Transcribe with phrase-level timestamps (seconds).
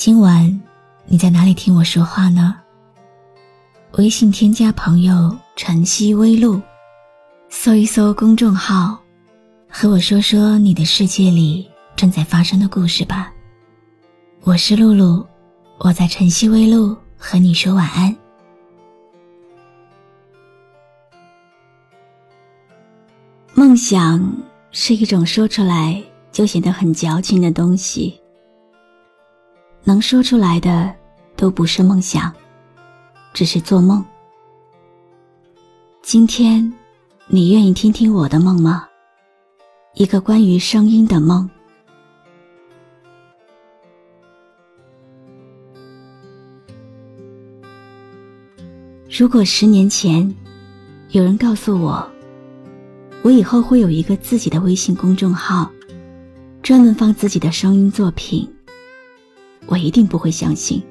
[0.00, 0.58] 今晚
[1.04, 2.56] 你在哪里听我说话呢？
[3.98, 6.58] 微信添加朋友“晨曦微露”，
[7.50, 8.98] 搜一搜公众号，
[9.68, 13.30] 和我说说你的世界里正在发生的故事吧。
[14.40, 15.22] 我是露露，
[15.76, 18.16] 我在晨曦微露和你说晚安。
[23.52, 24.34] 梦想
[24.70, 28.18] 是一种说出来就显得很矫情的东西。
[29.82, 30.94] 能说出来的
[31.36, 32.32] 都不是梦想，
[33.32, 34.04] 只是做梦。
[36.02, 36.72] 今天，
[37.26, 38.86] 你愿意听听我的梦吗？
[39.94, 41.48] 一个关于声音的梦。
[49.10, 50.34] 如果十年前，
[51.10, 52.08] 有人告诉我，
[53.22, 55.70] 我以后会有一个自己的微信公众号，
[56.62, 58.48] 专门放自己的声音作品。
[59.70, 60.82] 我一定不会相信。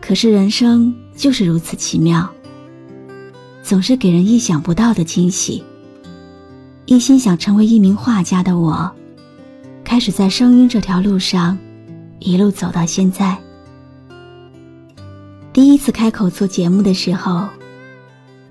[0.00, 2.26] 可是人生就是如此奇妙，
[3.62, 5.62] 总是给人意想不到的惊喜。
[6.86, 8.90] 一心想成为一名画家的我，
[9.84, 11.58] 开始在声音这条路上，
[12.20, 13.36] 一路走到现在。
[15.52, 17.46] 第一次开口做节目的时候，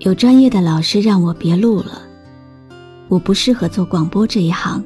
[0.00, 2.02] 有专业的老师让我别录了，
[3.08, 4.84] 我不适合做广播这一行，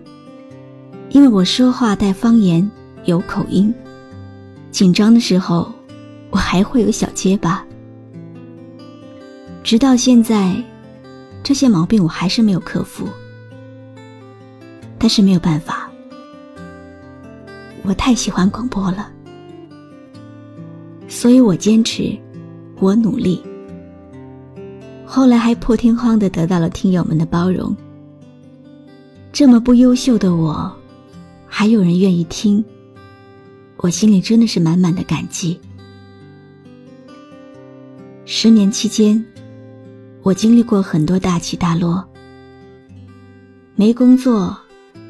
[1.11, 2.71] 因为我说话带方言。
[3.05, 3.75] 有口音，
[4.71, 5.73] 紧张的时候，
[6.31, 7.65] 我还会有小结巴。
[9.65, 10.55] 直到现在，
[11.43, 13.09] 这些毛病我还是没有克服。
[14.99, 15.91] 但是没有办法，
[17.83, 19.11] 我太喜欢广播了，
[21.09, 22.17] 所以我坚持，
[22.79, 23.43] 我努力。
[25.05, 27.77] 后来还破天荒的得到了听友们的包容。
[29.33, 30.73] 这么不优秀的我，
[31.49, 32.65] 还有人愿意听。
[33.83, 35.61] 我心里真的是满满的感激。
[38.25, 39.23] 十年期间，
[40.23, 42.09] 我经历过很多大起大落。
[43.75, 44.57] 没工作，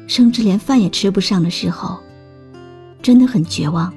[0.07, 1.99] 甚至连饭也吃不上的时候，
[2.99, 3.93] 真的很绝望。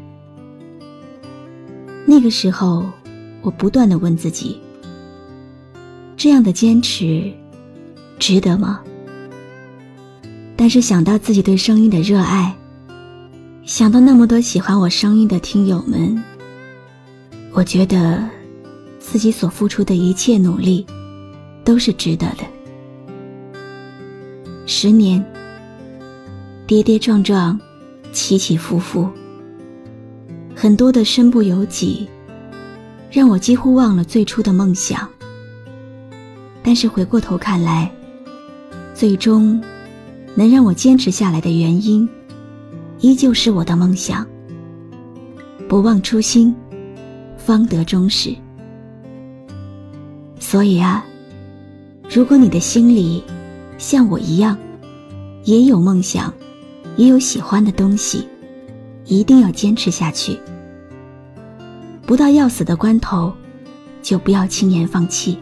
[2.05, 2.85] 那个时候，
[3.41, 4.61] 我不断的问自己：
[6.19, 7.33] 这样的坚持，
[8.19, 8.83] 值得吗？
[10.55, 12.55] 但是想到自己对声音的热爱，
[13.67, 16.23] 想到那么多喜欢我声音的听友们，
[17.51, 18.23] 我觉得
[19.01, 20.87] 自己所付出的一切努力
[21.65, 22.45] 都是值得的。
[24.67, 25.23] 十年，
[26.65, 27.59] 跌跌撞撞，
[28.13, 29.11] 起起伏伏，
[30.55, 32.09] 很多的身不由己，
[33.11, 35.09] 让我几乎忘了最初的梦想。
[36.63, 37.91] 但是回过头看来，
[38.95, 39.61] 最终
[40.37, 42.09] 能让我坚持下来的原因。
[43.01, 44.27] 依旧是我的梦想。
[45.69, 46.55] 不忘初心，
[47.37, 48.35] 方得终始。
[50.39, 51.05] 所以啊，
[52.09, 53.23] 如果你的心里
[53.79, 54.57] 像我一样，
[55.45, 56.33] 也有梦想，
[56.97, 58.29] 也有喜欢的东西，
[59.05, 60.39] 一定要坚持下去。
[62.07, 63.33] 不到要死的关头，
[64.03, 65.37] 就不要轻言放弃。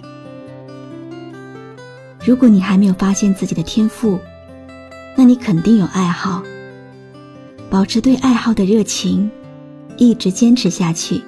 [2.24, 4.18] 如果你还没有发现自己的天赋，
[5.14, 6.42] 那你肯定有爱好。
[7.70, 9.30] 保持对爱好的热情，
[9.96, 11.20] 一直坚持下去，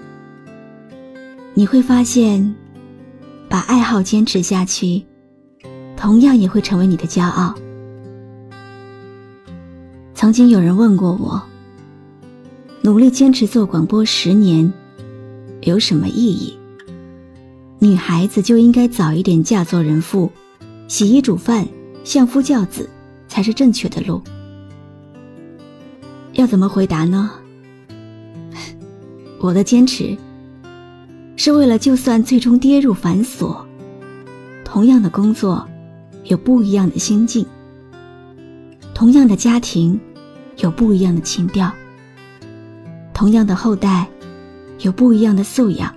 [1.55, 2.55] 你会发现，
[3.49, 5.05] 把爱好坚持下去，
[5.97, 7.55] 同样也会成为你的骄傲。
[10.15, 11.43] 曾经有人问过我，
[12.83, 14.73] 努力坚持做广播十年，
[15.63, 16.57] 有什么意义？
[17.79, 20.31] 女孩子就应该早一点嫁做人妇，
[20.89, 21.67] 洗衣煮饭，
[22.05, 22.89] 相夫教子，
[23.29, 24.23] 才是正确的路。
[26.37, 27.31] 要怎么回答呢？
[29.41, 30.17] 我的坚持
[31.37, 33.57] 是为了，就算最终跌入繁琐，
[34.65, 35.67] 同样的工作，
[36.25, 37.45] 有不一样的心境；
[38.95, 39.99] 同样的家庭，
[40.59, 41.71] 有不一样的情调；
[43.15, 44.07] 同样的后代，
[44.81, 45.95] 有不一样的素养。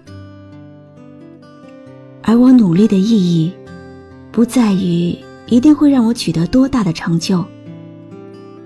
[2.23, 3.51] 而我努力的意义，
[4.31, 7.43] 不在于一定会让我取得多大的成就。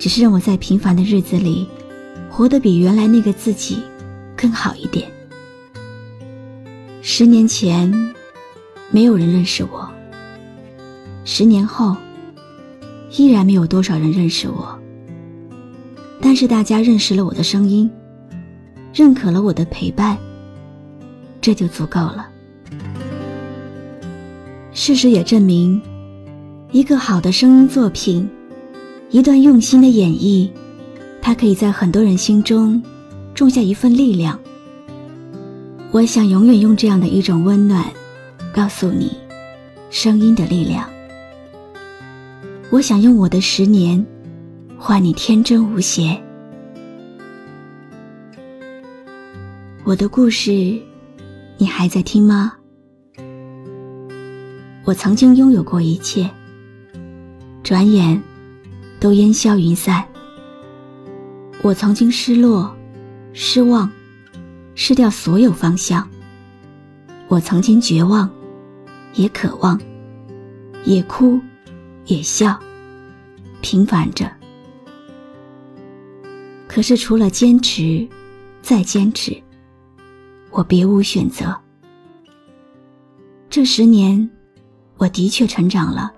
[0.03, 1.65] 只是让我在平凡的日子里，
[2.29, 3.81] 活得比原来那个自己
[4.35, 5.09] 更好一点。
[7.01, 7.89] 十年前，
[8.91, 9.89] 没有人认识我；
[11.23, 11.95] 十年后，
[13.11, 14.77] 依然没有多少人认识我。
[16.19, 17.89] 但是大家认识了我的声音，
[18.93, 20.17] 认可了我的陪伴，
[21.39, 22.27] 这就足够了。
[24.73, 25.81] 事实也证明，
[26.73, 28.29] 一个好的声音作品，
[29.09, 30.49] 一段用心的演绎，
[31.21, 32.81] 它可以在很多人心中
[33.33, 34.39] 种下一份力量。
[35.91, 37.85] 我想永远用这样的一种温暖，
[38.51, 39.11] 告诉你，
[39.91, 40.89] 声音的力量。
[42.71, 44.03] 我想用我的十年，
[44.79, 46.19] 换你天真无邪。
[49.83, 50.51] 我的故事，
[51.57, 52.53] 你还在听吗？
[54.85, 56.27] 我曾经拥有过一切，
[57.61, 58.19] 转眼
[59.03, 60.01] 都烟消云散。
[61.61, 62.73] 我曾经失落、
[63.33, 63.91] 失望，
[64.75, 66.09] 失掉所有方向。
[67.27, 68.29] 我曾经绝望，
[69.15, 69.77] 也渴望，
[70.85, 71.37] 也哭，
[72.05, 72.57] 也笑，
[73.59, 74.31] 平凡着。
[76.65, 78.07] 可是除了坚持，
[78.61, 79.35] 再坚持，
[80.49, 81.53] 我别无选择。
[83.49, 84.29] 这十年。
[84.95, 86.09] 我的确成长了。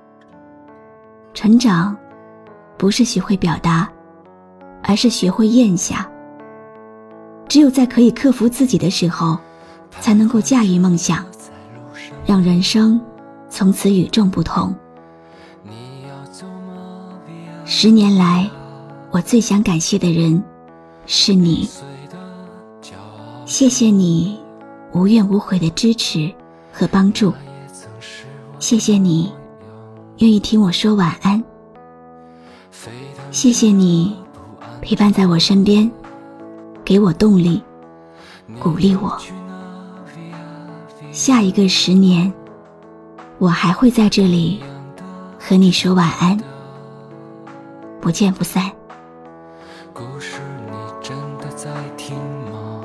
[1.34, 1.98] 成长，
[2.78, 3.90] 不是学会表达，
[4.84, 6.10] 而是学会咽下。
[7.48, 9.38] 只有在可以克服自己的时候，
[10.02, 11.26] 才能够驾驭梦想，
[12.26, 13.00] 让人生
[13.50, 14.76] 从此与众不同。
[17.64, 18.50] 十年来，
[19.12, 20.44] 我最想感谢的人
[21.06, 21.70] 是你。
[23.46, 24.40] 谢谢你
[24.92, 26.34] 无怨无悔的支持
[26.74, 27.32] 和帮助。
[28.60, 29.32] 谢谢你，
[30.18, 31.44] 愿意听我说晚安。
[33.32, 34.16] 谢谢你，
[34.82, 35.90] 陪伴在我身边，
[36.84, 37.62] 给我动力，
[38.60, 39.18] 鼓励我。
[41.12, 42.32] 下一个十年，
[43.38, 44.62] 我还会在这里
[45.40, 46.38] 和你说晚安，
[48.02, 48.72] 不见不散。
[49.94, 52.16] 故事你真的在听
[52.52, 52.82] 吗？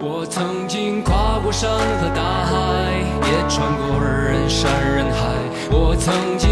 [0.00, 2.52] 我曾经跨过山和大海，
[3.22, 5.36] 也穿过人山人海。
[5.70, 6.49] 我曾经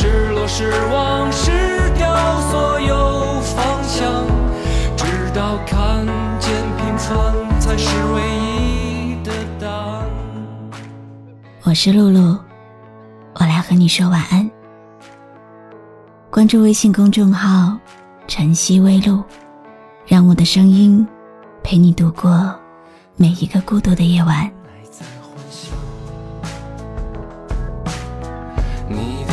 [0.00, 1.50] 失落、失望、失
[1.90, 4.24] 掉所有方向，
[4.96, 5.04] 直
[5.34, 6.06] 到看
[6.38, 9.30] 见平凡才是唯一的
[9.60, 10.08] 答案。
[11.64, 12.38] 我是露露，
[13.34, 14.50] 我来和你说晚安。
[16.30, 17.76] 关注微信公众号
[18.26, 19.22] “晨曦微露”，
[20.08, 21.06] 让我的声音
[21.62, 22.58] 陪你度过
[23.16, 24.50] 每一个孤独的夜晚。
[28.88, 29.24] 你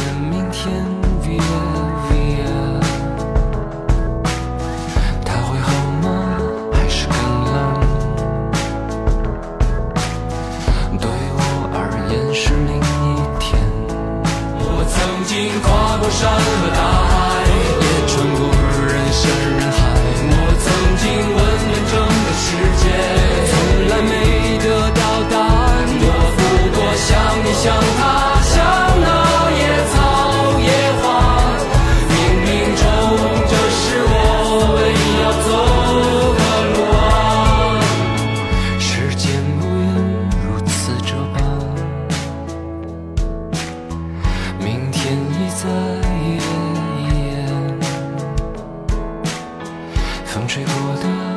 [15.61, 17.45] 跨过山和大海
[17.81, 18.41] 也穿过
[18.87, 19.23] 人山
[19.57, 19.79] 人海。
[20.29, 20.33] 我
[20.63, 20.65] 曾
[20.97, 21.36] 经
[50.37, 51.36] 风吹过的